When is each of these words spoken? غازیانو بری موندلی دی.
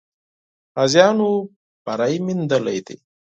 غازیانو 0.75 1.29
بری 1.85 2.17
موندلی 2.25 2.79
دی. 2.85 2.97